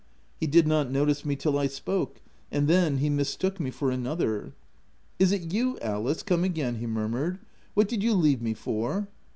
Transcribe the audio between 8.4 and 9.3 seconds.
me for?"